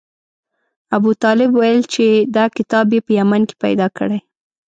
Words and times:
ابوطالب 0.95 1.49
ویل 1.55 1.81
چې 1.93 2.05
دا 2.35 2.45
کتاب 2.57 2.85
یې 2.95 3.01
په 3.05 3.11
یمن 3.19 3.41
کې 3.49 3.55
پیدا 3.63 3.87
کړی. 3.97 4.19